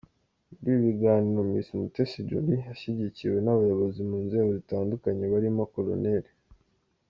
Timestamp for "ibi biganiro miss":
0.75-1.67